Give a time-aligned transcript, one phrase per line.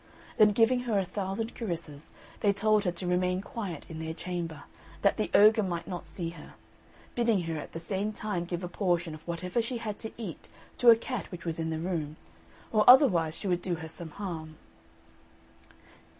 [0.37, 4.63] Then giving her a thousand caresses, they told her to remain quiet in their chamber,
[5.03, 6.55] that the ogre might not see her;
[7.13, 10.49] bidding her at the same time give a portion of whatever she had to eat
[10.79, 12.15] to a cat which was in the room,
[12.71, 14.55] or otherwise she would do her some harm.